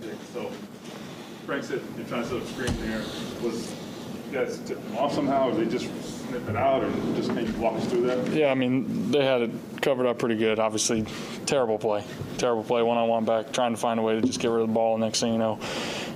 [0.00, 0.16] pick.
[0.32, 0.50] So
[1.46, 2.98] Frank said you're trying to set up screen there.
[3.42, 3.74] Was
[4.30, 5.86] you guys tip them off somehow, or they just
[6.26, 8.28] snip it out, or just maybe walk us through that?
[8.28, 9.50] Yeah, I mean, they had it
[9.82, 10.58] covered up pretty good.
[10.58, 11.04] Obviously,
[11.46, 12.04] terrible play.
[12.38, 14.62] Terrible play, one on one back, trying to find a way to just get rid
[14.62, 14.96] of the ball.
[14.98, 15.58] Next thing you know,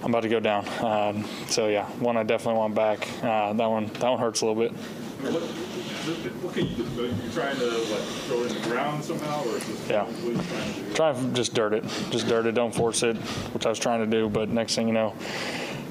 [0.02, 0.66] I'm about to go down.
[0.82, 3.06] Um, so, yeah, one I definitely want back.
[3.22, 5.67] Uh, that one that one hurts a little bit.
[6.08, 7.02] What, what can you do?
[7.02, 10.04] Are you trying to like throw it in the ground somehow, or is this, Yeah.
[10.04, 10.94] what are you trying to do?
[10.94, 11.84] Try and just dirt it.
[12.10, 12.52] Just dirt it.
[12.52, 13.16] Don't force it,
[13.52, 14.28] which I was trying to do.
[14.28, 15.14] But next thing you know,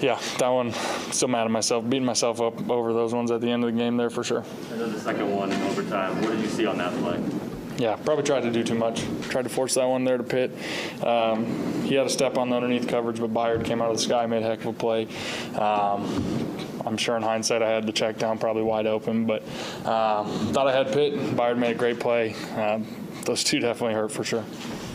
[0.02, 0.73] yeah, that one,
[1.11, 1.88] still mad at myself.
[1.88, 4.44] Beating myself up over those ones at the end of the game there for sure.
[4.72, 7.22] And then the second one in overtime, what did you see on that play?
[7.77, 9.03] Yeah, probably tried to do too much.
[9.30, 10.52] Tried to force that one there to Pitt.
[11.03, 14.02] Um, he had a step on the underneath coverage, but Byard came out of the
[14.02, 15.08] sky, made a heck of a play.
[15.55, 19.44] Um, I'm sure in hindsight I had the check down probably wide open, but
[19.86, 21.14] um, thought I had Pitt.
[21.36, 22.34] Byard made a great play.
[22.55, 22.88] Um,
[23.26, 24.44] those two definitely hurt for sure.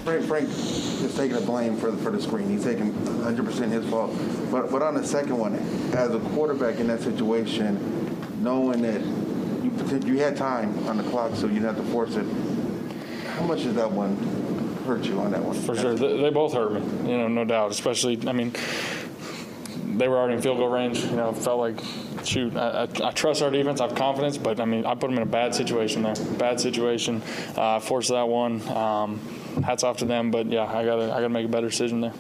[0.05, 2.49] Frank, Frank is taking the blame for the, for the screen.
[2.49, 4.11] He's taking 100% his fault.
[4.51, 5.55] But, but on the second one,
[5.95, 9.01] as a quarterback in that situation, knowing that
[9.63, 12.27] you, you had time on the clock, so you didn't have to force it,
[13.37, 14.17] how much did that one
[14.87, 15.55] hurt you on that one?
[15.55, 17.11] For sure, they, they both hurt me.
[17.11, 17.71] You know, no doubt.
[17.71, 18.53] Especially, I mean,
[19.99, 21.05] they were already in field goal range.
[21.05, 21.79] You know, felt like,
[22.25, 23.81] shoot, I, I, trust our defense.
[23.81, 26.15] I have confidence, but I mean, I put them in a bad situation there.
[26.39, 27.23] Bad situation.
[27.57, 28.67] Uh, forced that one.
[28.69, 29.19] Um,
[29.65, 32.15] hats off to them, but yeah, I gotta, I gotta make a better decision there.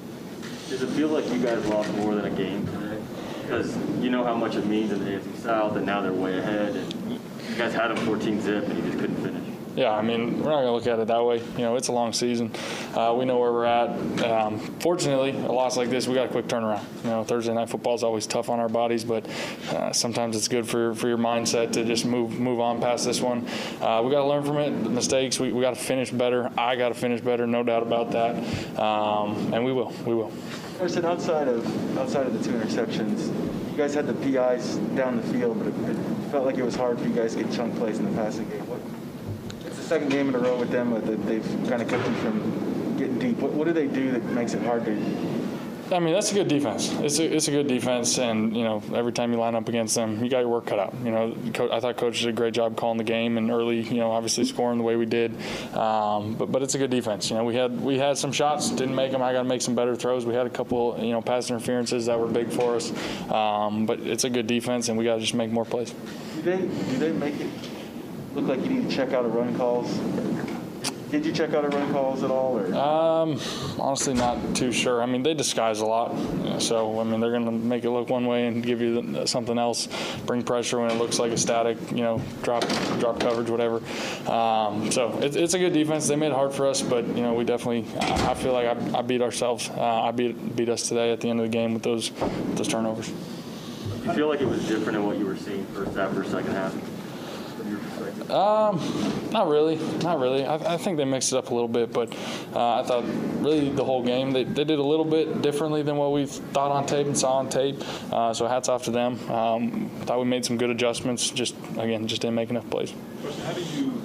[0.68, 3.02] Does it feel like you guys lost more than a game today?
[3.42, 6.38] Because you know how much it means in the AFC South, and now they're way
[6.38, 9.42] ahead, and you guys had them 14 zip, and you just couldn't finish.
[9.74, 11.38] Yeah, I mean, we're not going to look at it that way.
[11.38, 12.52] You know, it's a long season.
[12.94, 14.22] Uh, we know where we're at.
[14.22, 16.84] Um, fortunately, a loss like this, we got a quick turnaround.
[17.04, 19.26] You know, Thursday night football is always tough on our bodies, but
[19.70, 23.22] uh, sometimes it's good for, for your mindset to just move move on past this
[23.22, 23.46] one.
[23.80, 24.84] Uh, we got to learn from it.
[24.84, 26.50] The mistakes, we, we got to finish better.
[26.58, 28.36] I got to finish better, no doubt about that.
[28.78, 29.92] Um, and we will.
[30.04, 30.32] We will.
[30.76, 33.28] Carson, outside of outside of the two interceptions,
[33.70, 36.74] you guys had the PIs down the field, but it, it felt like it was
[36.74, 38.66] hard for you guys to get chunk plays in the passing game.
[38.68, 38.80] What,
[39.92, 43.18] second game in a row with them that they've kind of kept you from getting
[43.18, 43.36] deep.
[43.36, 44.92] What, what do they do that makes it hard to?
[45.92, 46.90] I mean, that's a good defense.
[47.00, 49.94] It's a, it's a good defense, and you know, every time you line up against
[49.94, 50.94] them, you got your work cut out.
[51.04, 51.36] You know,
[51.70, 54.46] I thought coach did a great job calling the game and early, you know, obviously
[54.46, 55.32] scoring the way we did.
[55.76, 57.28] Um, but but it's a good defense.
[57.28, 59.20] You know, we had we had some shots, didn't make them.
[59.20, 60.24] I got to make some better throws.
[60.24, 62.90] We had a couple, you know, pass interferences that were big for us.
[63.30, 65.94] Um, but it's a good defense, and we got to just make more plays.
[66.36, 67.50] Do they do they make it
[68.34, 69.98] look like you need to check out of run calls?
[71.10, 72.74] Did you check out of run calls at all, or?
[72.74, 73.38] Um,
[73.78, 75.02] honestly, not too sure.
[75.02, 76.16] I mean, they disguise a lot,
[76.58, 79.26] so I mean, they're going to make it look one way and give you the-
[79.26, 79.88] something else,
[80.24, 82.64] bring pressure when it looks like a static, you know, drop
[82.98, 83.82] drop coverage, whatever.
[84.26, 86.08] Um, so it, it's a good defense.
[86.08, 87.84] They made it hard for us, but you know, we definitely.
[88.00, 89.68] I, I feel like I, I beat ourselves.
[89.68, 92.10] Uh, I beat beat us today at the end of the game with those
[92.54, 93.08] those turnovers.
[93.10, 96.24] Do you feel like it was different in what you were seeing first half or
[96.24, 96.74] second half?
[98.26, 99.32] Perspective?
[99.32, 100.44] Not really, not really.
[100.44, 102.12] I, I think they mixed it up a little bit, but
[102.54, 103.04] uh, I thought
[103.40, 106.70] really the whole game they, they did a little bit differently than what we thought
[106.70, 107.82] on tape and saw on tape.
[108.12, 109.18] Uh, so hats off to them.
[109.30, 111.30] Um, thought we made some good adjustments.
[111.30, 112.92] Just again, just didn't make enough plays.
[113.44, 114.02] How do you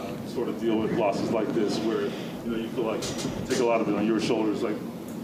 [0.00, 2.10] uh, sort of deal with losses like this where, you
[2.46, 3.02] know, you feel like
[3.46, 4.62] take a lot of it on your shoulders?
[4.62, 4.76] Like,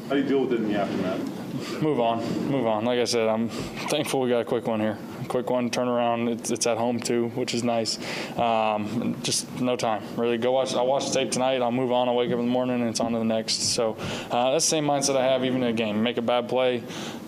[0.08, 1.82] how do you deal with it in the aftermath?
[1.82, 2.84] Move on, move on.
[2.84, 4.98] Like I said, I'm thankful we got a quick one here.
[5.28, 6.28] Quick one, turn around.
[6.28, 7.98] It's, it's at home too, which is nice.
[8.38, 10.38] Um, just no time, really.
[10.38, 10.74] Go watch.
[10.74, 11.62] I'll watch the tape tonight.
[11.62, 12.08] I'll move on.
[12.08, 13.74] I'll wake up in the morning and it's on to the next.
[13.74, 13.96] So
[14.30, 16.02] uh, that's the same mindset I have even in a game.
[16.02, 16.82] Make a bad play,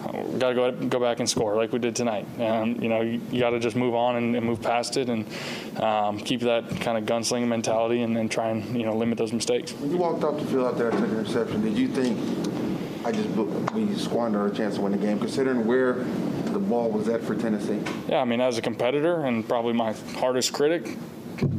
[0.05, 2.27] uh, got to go go back and score like we did tonight.
[2.39, 5.09] And you know, you, you got to just move on and, and move past it
[5.09, 5.27] and
[5.81, 9.33] um, keep that kind of gunslinging mentality and then try and you know limit those
[9.33, 9.73] mistakes.
[9.73, 13.13] When you walked off the field there after that second interception, did you think, I
[13.13, 13.29] just
[13.73, 16.05] we squandered our chance to win the game, considering where
[16.57, 17.81] the ball was at for Tennessee?
[18.09, 20.97] Yeah, I mean, as a competitor and probably my hardest critic,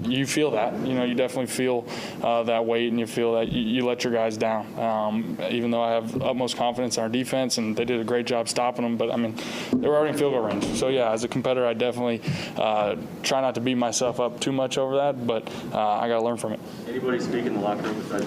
[0.03, 0.75] you feel that.
[0.87, 1.85] You know, you definitely feel
[2.23, 4.65] uh, that weight, and you feel that you, you let your guys down.
[4.79, 8.25] Um, even though I have utmost confidence in our defense, and they did a great
[8.25, 9.35] job stopping them, but I mean,
[9.71, 10.65] they were already in field goal range.
[10.79, 12.21] So yeah, as a competitor, I definitely
[12.55, 16.15] uh, try not to beat myself up too much over that, but uh, I got
[16.15, 16.59] to learn from it.
[16.87, 18.25] Anybody speak in the locker room besides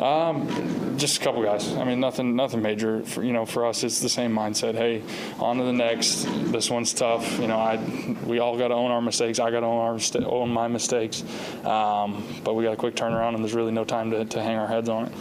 [0.00, 0.96] Frank?
[0.98, 1.72] Just a couple guys.
[1.74, 3.02] I mean, nothing, nothing major.
[3.02, 4.74] For, you know, for us, it's the same mindset.
[4.74, 5.02] Hey,
[5.38, 6.24] on to the next.
[6.50, 7.38] This one's tough.
[7.38, 7.76] You know, I,
[8.24, 9.38] we all got to own our mistakes.
[9.38, 11.22] I got to own our own my mistakes.
[11.64, 14.56] Um, but we got a quick turnaround, and there's really no time to, to hang
[14.56, 15.12] our heads on it.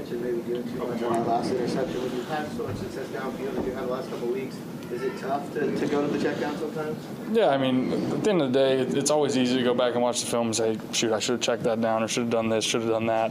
[0.00, 2.00] Mentioned maybe doing too much on that last interception.
[2.00, 4.56] When you've had so much success downfield as you had the last couple of weeks,
[4.92, 6.98] Is it tough to, to go to the check down sometimes?
[7.30, 9.94] Yeah, I mean, at the end of the day, it's always easy to go back
[9.94, 12.24] and watch the film and say, shoot, I should have checked that down or should
[12.24, 13.30] have done this, should have done that.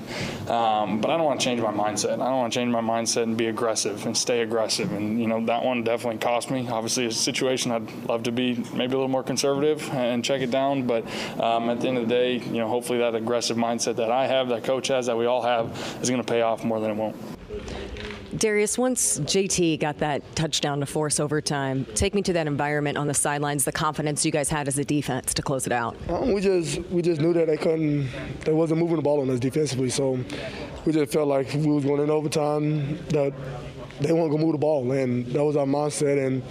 [0.50, 2.14] Um, but I don't want to change my mindset.
[2.14, 4.90] I don't want to change my mindset and be aggressive and stay aggressive.
[4.94, 6.66] And, you know, that one definitely cost me.
[6.70, 10.52] Obviously, a situation I'd love to be maybe a little more conservative and check it
[10.52, 10.88] down.
[10.88, 11.04] But
[11.42, 14.28] um, at the end of the day, you know, hopefully that aggressive mindset that I
[14.28, 16.92] have, that coach has, that we all have, is going to pay off more than
[16.92, 17.16] it won't.
[18.38, 23.08] Darius, once JT got that touchdown to force overtime, take me to that environment on
[23.08, 25.98] the sidelines, the confidence you guys had as a defense to close it out.
[26.10, 28.08] Um, we just we just knew that they couldn't
[28.42, 30.20] they wasn't moving the ball on us defensively, so
[30.86, 33.34] we just felt like we was going in overtime that
[34.00, 36.44] they weren't gonna move the ball, and that was our mindset, and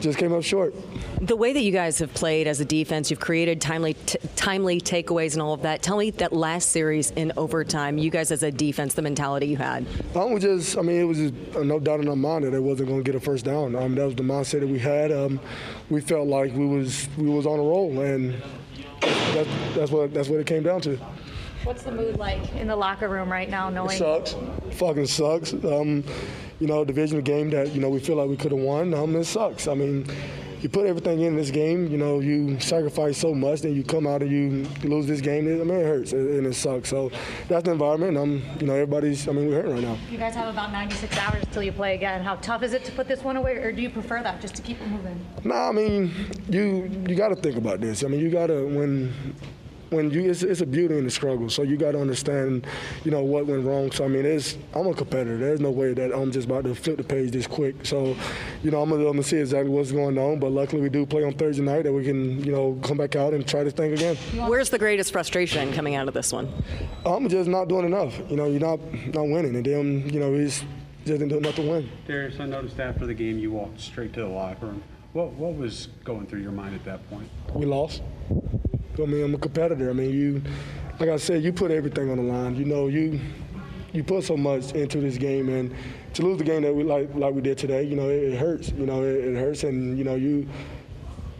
[0.00, 0.74] just came up short.
[1.20, 4.80] The way that you guys have played as a defense, you've created timely t- timely
[4.80, 5.82] takeaways and all of that.
[5.82, 9.56] Tell me that last series in overtime, you guys as a defense, the mentality you
[9.56, 9.86] had.
[10.14, 12.54] Um, we just I mean it was just uh, no doubt in our mind that
[12.54, 13.74] it wasn't gonna get a first down.
[13.74, 15.12] Um, that was the mindset that we had.
[15.12, 15.40] Um,
[15.90, 18.34] we felt like we was we was on a roll, and
[19.00, 20.98] that's, that's what that's what it came down to.
[21.66, 24.36] What's the mood like in the locker room right now, knowing It sucks.
[24.70, 25.52] Fucking sucks.
[25.52, 26.04] Um,
[26.60, 28.94] you know, divisional game that you know we feel like we could have won.
[28.94, 29.66] Um, it sucks.
[29.66, 30.06] I mean,
[30.60, 31.88] you put everything in this game.
[31.88, 35.48] You know, you sacrifice so much, then you come out and you lose this game.
[35.48, 36.88] I mean, it hurts and it sucks.
[36.88, 37.10] So
[37.48, 38.16] that's the environment.
[38.16, 39.26] Um, you know, everybody's.
[39.26, 39.98] I mean, we're hurting right now.
[40.08, 42.22] you guys have about 96 hours till you play again?
[42.22, 44.54] How tough is it to put this one away, or do you prefer that just
[44.54, 45.18] to keep it moving?
[45.42, 46.12] Nah, I mean,
[46.48, 48.04] you you got to think about this.
[48.04, 49.12] I mean, you got to when
[49.90, 51.48] when you it's, it's a beauty in the struggle.
[51.48, 52.66] So you got to understand,
[53.04, 53.90] you know, what went wrong.
[53.92, 55.38] So I mean, it's I'm a competitor.
[55.38, 57.84] There's no way that I'm just about to flip the page this quick.
[57.84, 58.16] So,
[58.62, 60.38] you know, I'm gonna, I'm gonna see exactly what's going on.
[60.38, 63.16] But luckily, we do play on Thursday night that we can, you know, come back
[63.16, 64.16] out and try this thing again.
[64.48, 66.48] Where's the greatest frustration coming out of this one?
[67.04, 68.18] I'm just not doing enough.
[68.28, 68.80] You know, you're not
[69.14, 70.64] not winning, and then you know, he's
[71.04, 71.88] just didn't do enough to win.
[72.06, 74.82] Darius, I noticed after the game you walked straight to the locker room.
[75.12, 77.30] What what was going through your mind at that point?
[77.54, 78.02] we lost.
[79.02, 79.90] I mean, I'm a competitor.
[79.90, 80.42] I mean, you,
[80.98, 82.56] like I said, you put everything on the line.
[82.56, 83.20] You know, you
[83.92, 85.74] you put so much into this game, and
[86.14, 88.38] to lose the game that we like like we did today, you know, it, it
[88.38, 88.70] hurts.
[88.70, 90.48] You know, it, it hurts, and you know, you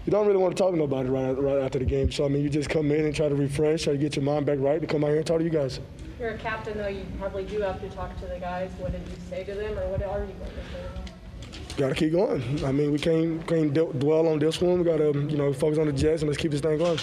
[0.05, 2.11] you don't really want to talk to nobody right right after the game.
[2.11, 4.25] So I mean, you just come in and try to refresh, try to get your
[4.25, 5.81] mind back right, to come out here and talk to you guys.
[6.19, 6.89] You're a captain, though.
[6.89, 8.71] You probably do have to talk to the guys.
[8.79, 11.16] What did you say to them, or what are you going to say to them?
[11.77, 12.43] Got to keep going.
[12.65, 14.79] I mean, we can't can't d- dwell on this one.
[14.79, 16.99] We got to you know focus on the Jets and let's keep this thing going.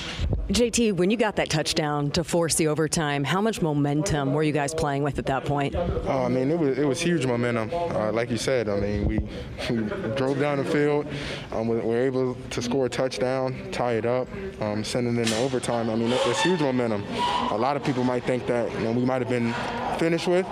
[0.49, 4.51] JT, when you got that touchdown to force the overtime, how much momentum were you
[4.51, 5.75] guys playing with at that point?
[5.75, 7.69] Oh, I mean, it was it was huge momentum.
[7.71, 9.19] Uh, like you said, I mean, we,
[9.69, 9.83] we
[10.15, 11.05] drove down the field.
[11.51, 14.27] Um, we were able to score a touchdown, tie it up,
[14.59, 15.89] um, send it into overtime.
[15.89, 17.03] I mean, it was huge momentum.
[17.51, 19.53] A lot of people might think that you know, we might have been
[19.99, 20.45] finished with,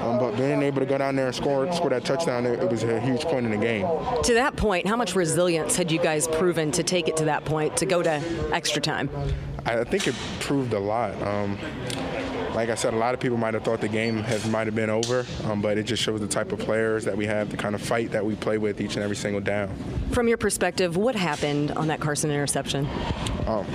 [0.00, 2.70] um, but being able to go down there and score score that touchdown, it, it
[2.70, 3.67] was a huge point in the game.
[3.68, 7.44] To that point, how much resilience had you guys proven to take it to that
[7.44, 8.22] point, to go to
[8.52, 9.10] extra time?
[9.66, 11.20] I think it proved a lot.
[11.22, 11.58] Um,
[12.54, 14.74] like I said, a lot of people might have thought the game has might have
[14.74, 17.56] been over, um, but it just shows the type of players that we have, the
[17.56, 19.68] kind of fight that we play with each and every single down.
[20.12, 22.88] From your perspective, what happened on that Carson interception?
[23.46, 23.66] Um,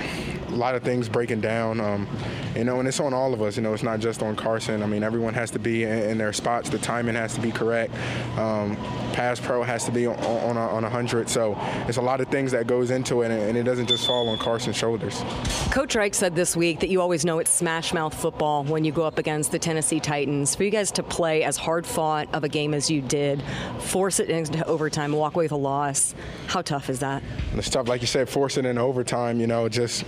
[0.48, 2.08] a lot of things breaking down, um,
[2.54, 3.56] you know, and it's on all of us.
[3.56, 4.82] You know, it's not just on Carson.
[4.82, 6.70] I mean, everyone has to be in, in their spots.
[6.70, 7.92] The timing has to be correct.
[8.38, 8.76] Um,
[9.12, 11.28] pass pro has to be on, on, a, on a hundred.
[11.28, 11.56] So
[11.88, 14.38] it's a lot of things that goes into it, and, it doesn't just fall on
[14.38, 15.22] Carson's shoulders.
[15.70, 18.92] Coach Reich said this week that you always know it's smash mouth football when you
[18.92, 20.54] go up against the Tennessee Titans.
[20.54, 23.42] For you guys to play as hard fought of a game as you did,
[23.78, 26.14] force it into overtime, walk away with a loss,
[26.46, 27.22] how tough is that?
[27.54, 29.40] It's tough, like you said, force it into overtime.
[29.40, 30.04] You know, just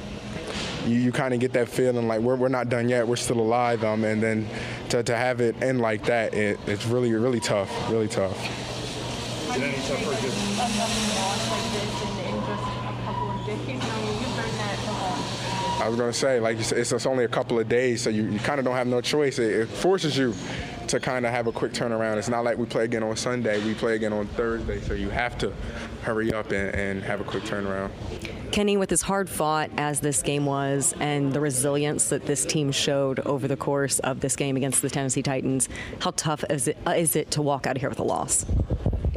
[0.86, 3.40] you, you kind of get that feeling like we're, we're not done yet, we're still
[3.40, 3.84] alive.
[3.84, 4.48] Um, and then
[4.90, 8.36] to, to have it end like that, it, it's really, really tough, really tough.
[8.36, 13.46] How do you say that another loss like this in, in just a couple of
[13.46, 13.58] days?
[13.58, 15.82] I mean, you've heard that from all.
[15.82, 18.02] I was going to say, like you said, it's, it's only a couple of days,
[18.02, 19.38] so you, you kind of don't have no choice.
[19.38, 20.34] It, it forces you
[20.88, 22.16] to kind of have a quick turnaround.
[22.16, 25.10] It's not like we play again on Sunday, we play again on Thursday, so you
[25.10, 25.52] have to
[26.02, 27.90] hurry up and, and have a quick turnaround.
[28.56, 32.72] Kenny, with as hard fought as this game was and the resilience that this team
[32.72, 35.68] showed over the course of this game against the Tennessee Titans,
[36.00, 38.46] how tough is it, uh, is it to walk out of here with a loss?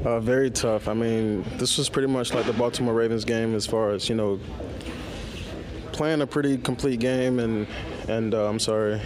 [0.04, 0.90] Uh, very tough.
[0.90, 4.16] I mean, this was pretty much like the Baltimore Ravens game as far as, you
[4.16, 4.42] know,
[5.94, 7.66] playing a pretty complete game and,
[8.10, 9.00] and uh, I'm sorry,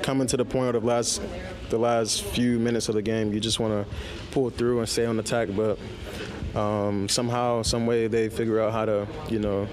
[0.00, 1.20] coming to the point of the last,
[1.68, 3.94] the last few minutes of the game, you just want to
[4.30, 5.78] pull through and stay on attack, but
[6.54, 9.68] um, somehow, some way, they figure out how to, you know,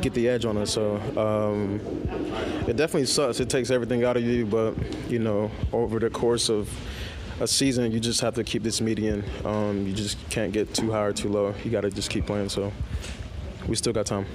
[0.00, 0.70] get the edge on us.
[0.72, 1.80] So um,
[2.68, 3.40] it definitely sucks.
[3.40, 4.74] It takes everything out of you, but
[5.10, 6.70] you know, over the course of
[7.40, 9.24] a season, you just have to keep this median.
[9.44, 11.54] Um, you just can't get too high or too low.
[11.64, 12.48] You got to just keep playing.
[12.48, 12.72] So
[13.66, 14.26] we still got time.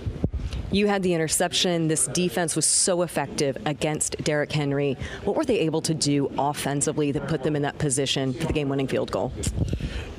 [0.71, 1.87] You had the interception.
[1.87, 4.97] This defense was so effective against Derrick Henry.
[5.23, 8.53] What were they able to do offensively that put them in that position for the
[8.53, 9.31] game winning field goal?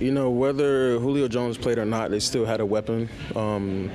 [0.00, 3.11] You know, whether Julio Jones played or not, they still had a weapon.
[3.37, 3.90] Um,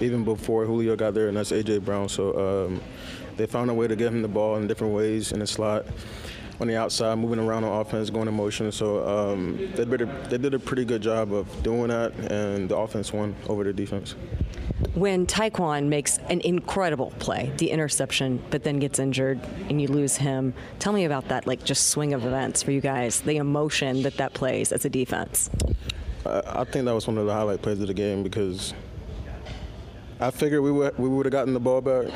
[0.00, 1.78] even before Julio got there, and that's A.J.
[1.78, 2.08] Brown.
[2.08, 2.80] So um,
[3.36, 5.86] they found a way to get him the ball in different ways in the slot,
[6.60, 8.72] on the outside, moving around on offense, going in motion.
[8.72, 13.12] So um, they, they did a pretty good job of doing that, and the offense
[13.12, 14.16] won over the defense.
[14.94, 20.16] When Taekwon makes an incredible play, the interception, but then gets injured and you lose
[20.16, 24.02] him, tell me about that, like just swing of events for you guys, the emotion
[24.02, 25.50] that that plays as a defense.
[26.26, 28.74] I, think that was one of the highlight plays of the game because
[30.20, 32.12] I figured we would we would have gotten the ball back,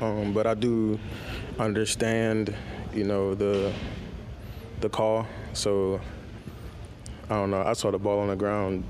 [0.00, 0.98] um, but I do
[1.58, 2.54] understand,
[2.94, 3.72] you know, the
[4.80, 5.26] the call.
[5.52, 6.00] So
[7.28, 7.62] I don't know.
[7.62, 8.84] I saw the ball on the ground.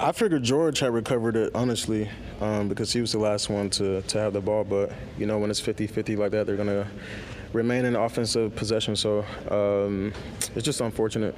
[0.00, 2.08] I figured George had recovered it honestly
[2.40, 4.62] um, because he was the last one to, to have the ball.
[4.62, 6.86] But you know, when it's 50-50 like that, they're gonna
[7.52, 8.94] remain in offensive possession.
[8.94, 10.12] So um,
[10.54, 11.34] it's just unfortunate.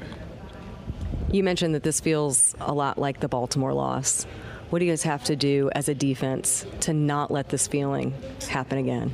[1.32, 4.24] You mentioned that this feels a lot like the Baltimore loss.
[4.68, 8.14] What do you guys have to do as a defense to not let this feeling
[8.48, 9.10] happen again?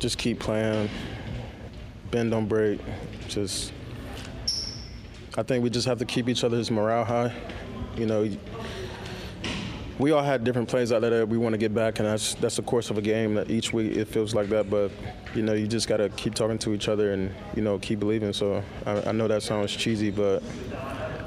[0.00, 0.90] Just keep playing.
[2.10, 2.80] Bend don't break.
[3.28, 3.72] Just,
[5.36, 7.34] I think we just have to keep each other's morale high.
[7.96, 8.28] You know,
[9.98, 12.34] we all had different plays out there that we want to get back, and that's
[12.34, 13.34] that's the course of a game.
[13.34, 14.90] That each week it feels like that, but
[15.34, 18.00] you know, you just got to keep talking to each other and you know keep
[18.00, 18.32] believing.
[18.32, 20.42] So I, I know that sounds cheesy, but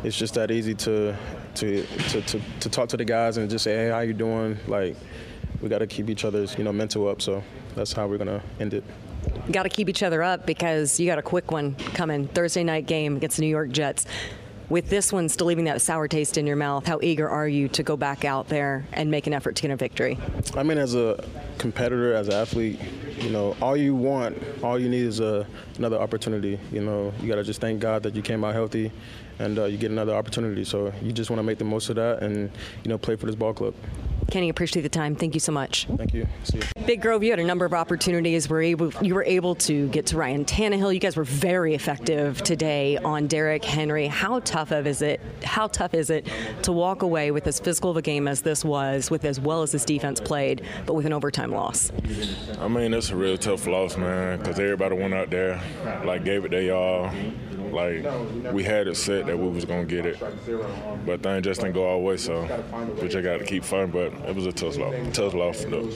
[0.03, 1.15] it's just that easy to
[1.55, 4.57] to, to, to, to talk to the guys and just say, hey, how you doing?
[4.67, 4.95] Like,
[5.61, 7.21] we got to keep each other's, you know, mental up.
[7.21, 7.43] So
[7.75, 8.83] that's how we're to end it.
[9.51, 12.85] Got to keep each other up because you got a quick one coming Thursday night
[12.85, 14.05] game against the New York Jets.
[14.67, 17.67] With this one still leaving that sour taste in your mouth, how eager are you
[17.69, 20.17] to go back out there and make an effort to get a victory?
[20.55, 21.23] I mean, as a
[21.59, 22.79] competitor, as an athlete,
[23.19, 25.45] you know, all you want, all you need is a,
[25.77, 26.59] another opportunity.
[26.71, 28.91] You know, you got to just thank God that you came out healthy
[29.39, 30.63] and uh, you get another opportunity.
[30.63, 32.51] So you just want to make the most of that and,
[32.83, 33.73] you know, play for this ball club.
[34.31, 35.15] Kenny, appreciate the time.
[35.15, 35.85] Thank you so much.
[35.97, 36.27] Thank you.
[36.45, 36.63] See you.
[36.85, 38.49] Big Grove, you had a number of opportunities.
[38.49, 40.93] Were able, you were able to get to Ryan Tannehill.
[40.93, 44.07] You guys were very effective today on Derrick Henry.
[44.07, 45.21] How tough of is it?
[45.43, 46.27] How tough is it
[46.63, 49.61] to walk away with as physical of a game as this was, with as well
[49.61, 51.91] as this defense played, but with an overtime loss?
[52.59, 55.61] I mean, it's a real tough loss, man, because everybody went out there,
[56.05, 57.11] like gave it their all.
[57.71, 58.05] Like
[58.53, 60.17] we had it set that we was gonna get it,
[61.05, 62.15] but things just didn't go our way.
[62.17, 62.41] So
[63.01, 63.91] we just got to keep fighting.
[63.91, 64.93] But it was a tough loss.
[65.13, 65.87] Tough loss though.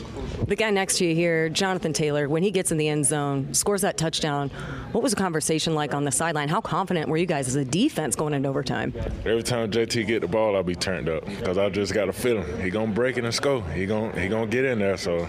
[0.45, 3.53] The guy next to you here, Jonathan Taylor, when he gets in the end zone,
[3.53, 4.49] scores that touchdown.
[4.91, 6.49] What was the conversation like on the sideline?
[6.49, 8.93] How confident were you guys as a defense going into overtime?
[9.25, 12.13] Every time JT get the ball, I'll be turned up because I just got a
[12.13, 13.63] feeling he gonna break it and score.
[13.71, 14.97] He gonna he gonna get in there.
[14.97, 15.27] So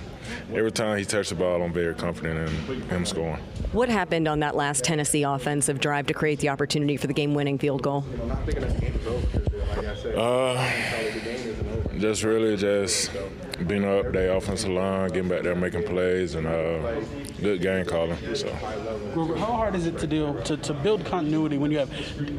[0.54, 3.42] every time he touched the ball, I'm very confident in him scoring.
[3.72, 7.58] What happened on that last Tennessee offensive drive to create the opportunity for the game-winning
[7.58, 8.04] field goal?
[10.16, 10.70] Uh,
[11.99, 13.10] just really just
[13.66, 17.00] being up their offensive line, getting back there, making plays, and uh,
[17.40, 18.16] good game calling.
[18.34, 18.52] So.
[18.54, 21.90] How hard is it to do to, to build continuity when you have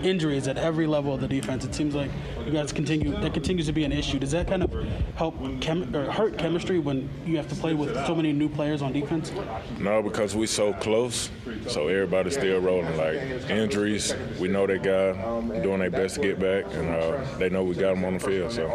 [0.03, 1.65] injuries at every level of the defense?
[1.65, 2.11] It seems like
[2.45, 4.19] you guys continue that continues to be an issue.
[4.19, 4.73] Does that kind of
[5.15, 8.81] help chem, or hurt chemistry when you have to play with so many new players
[8.81, 9.31] on defense?
[9.79, 11.29] No, because we're so close,
[11.67, 12.97] so everybody's still rolling.
[12.97, 13.15] Like
[13.49, 15.13] injuries, we know they got
[15.61, 18.19] doing their best to get back, and uh, they know we got them on the
[18.19, 18.51] field.
[18.51, 18.67] So.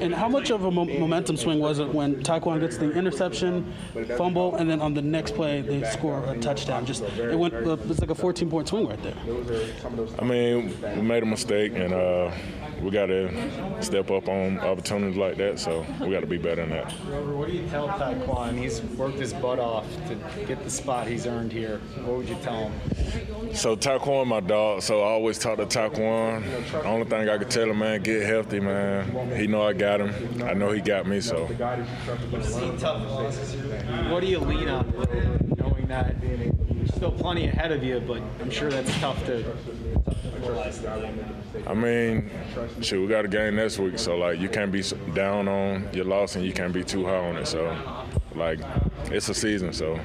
[0.00, 3.72] And how much of a mo- momentum swing was it when Taekwon gets the interception,
[4.16, 6.84] fumble, and then on the next play they score a touchdown?
[6.86, 7.54] Just it went.
[7.54, 9.14] uh, It's like a 14 point swing right there.
[10.18, 12.30] I mean, we made a mistake, and uh,
[12.80, 15.58] we got to step up on opportunities like that.
[15.58, 16.94] So we got to be better than that.
[17.08, 18.58] Rover, what do you tell Taekwon?
[18.58, 19.81] He's worked his butt off
[20.14, 21.78] to get the spot he's earned here.
[22.04, 23.54] What would you tell him?
[23.54, 24.82] So Taekwon, my dog.
[24.82, 26.44] So I always talk to Taekwon.
[26.70, 29.36] The only thing I could tell him, man, get healthy, man.
[29.36, 30.42] He know I got him.
[30.42, 31.20] I know he got me.
[31.20, 33.54] So You've seen tough losses.
[34.10, 34.92] What do you lean on,
[35.58, 39.42] knowing that there's still plenty ahead of you, but I'm sure that's tough to.
[39.42, 40.84] Tough to realize.
[41.66, 42.30] I mean,
[42.80, 43.98] shit, we got a game next week.
[43.98, 44.82] So like, you can't be
[45.14, 47.46] down on your loss, and you can't be too high on it.
[47.46, 47.76] So
[48.34, 48.60] like,
[49.10, 49.72] it's a season.
[49.72, 49.98] So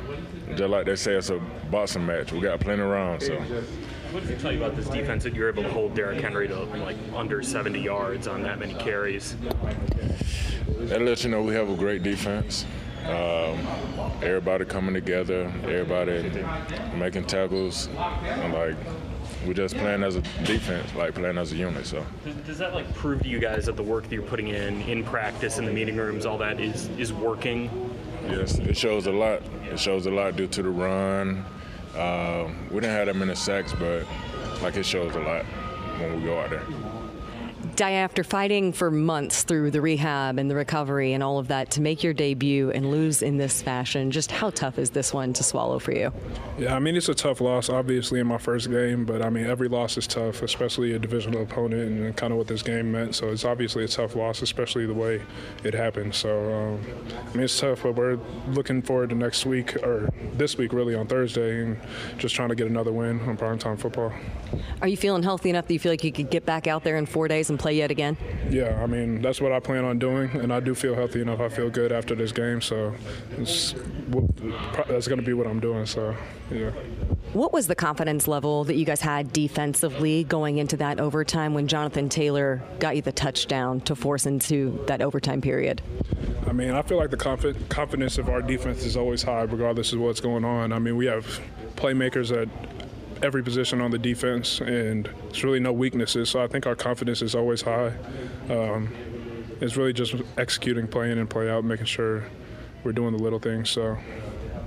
[0.55, 1.39] just like they say, it's a
[1.69, 2.31] boxing match.
[2.31, 3.25] We got plenty of rounds.
[3.25, 3.39] So.
[4.11, 6.47] What does it tell you about this defense that you're able to hold Derrick Henry
[6.47, 9.35] to like under 70 yards on that many carries?
[10.79, 12.65] That lets you know we have a great defense.
[13.05, 13.65] Um,
[14.21, 16.29] everybody coming together, everybody
[16.97, 18.75] making tackles, and like
[19.45, 21.85] we're just playing as a defense, like playing as a unit.
[21.85, 22.05] So.
[22.25, 24.81] Does, does that like prove to you guys that the work that you're putting in
[24.83, 27.69] in practice in the meeting rooms, all that is is working?
[28.29, 29.41] Yes, it shows a lot.
[29.71, 31.45] It shows a lot due to the run.
[31.95, 34.05] Uh, we didn't have that many sacks, but
[34.61, 35.45] like it shows a lot
[35.99, 36.63] when we go out there.
[37.77, 41.69] Di, after fighting for months through the rehab and the recovery and all of that
[41.69, 45.31] to make your debut and lose in this fashion, just how tough is this one
[45.33, 46.11] to swallow for you?
[46.57, 49.45] Yeah, I mean, it's a tough loss, obviously, in my first game, but I mean,
[49.45, 53.13] every loss is tough, especially a divisional opponent and kind of what this game meant.
[53.13, 55.21] So it's obviously a tough loss, especially the way
[55.63, 56.15] it happened.
[56.15, 56.81] So, um,
[57.13, 58.17] I mean, it's tough, but we're
[58.47, 61.79] looking forward to next week, or this week, really, on Thursday, and
[62.17, 64.11] just trying to get another win on primetime football.
[64.81, 66.97] Are you feeling healthy enough that you feel like you could get back out there
[66.97, 68.17] in four days and play yet again?
[68.49, 71.39] Yeah, I mean, that's what I plan on doing, and I do feel healthy enough.
[71.39, 72.93] I feel good after this game, so
[73.37, 73.73] it's,
[74.87, 75.85] that's going to be what I'm doing.
[75.85, 76.15] So,
[76.51, 76.71] yeah.
[77.33, 81.67] What was the confidence level that you guys had defensively going into that overtime when
[81.67, 85.81] Jonathan Taylor got you the touchdown to force into that overtime period?
[86.47, 89.91] I mean, I feel like the confi- confidence of our defense is always high, regardless
[89.91, 90.71] of what's going on.
[90.71, 91.41] I mean, we have
[91.75, 92.47] playmakers at
[93.21, 96.29] every position on the defense, and it's really no weaknesses.
[96.29, 97.93] So I think our confidence is always high.
[98.49, 98.93] Um,
[99.61, 102.25] it's really just executing, playing, and play out, making sure
[102.83, 103.69] we're doing the little things.
[103.69, 103.97] So.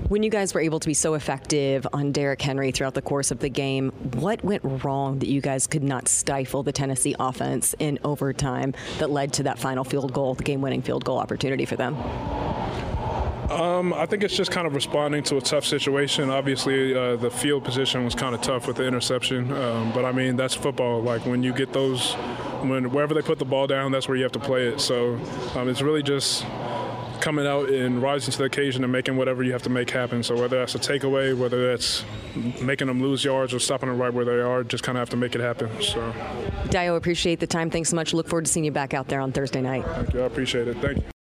[0.09, 3.31] When you guys were able to be so effective on Derrick Henry throughout the course
[3.31, 7.75] of the game, what went wrong that you guys could not stifle the Tennessee offense
[7.79, 11.65] in overtime that led to that final field goal, the game winning field goal opportunity
[11.65, 11.95] for them?
[13.51, 16.31] Um, I think it's just kind of responding to a tough situation.
[16.31, 20.13] Obviously, uh, the field position was kind of tough with the interception, um, but I
[20.13, 21.03] mean that's football.
[21.03, 22.13] Like when you get those,
[22.63, 24.81] when wherever they put the ball down, that's where you have to play it.
[24.81, 25.15] So
[25.57, 26.47] um, it's really just
[27.21, 30.23] coming out and rising to the occasion and making whatever you have to make happen.
[30.23, 32.05] So whether that's a takeaway, whether that's
[32.63, 35.11] making them lose yards or stopping them right where they are, just kind of have
[35.11, 35.71] to make it happen.
[35.83, 36.15] So,
[36.71, 37.69] Dio, appreciate the time.
[37.69, 38.15] Thanks so much.
[38.15, 39.85] Look forward to seeing you back out there on Thursday night.
[39.87, 40.23] Thank you.
[40.23, 40.77] I appreciate it.
[40.79, 41.11] Thank you.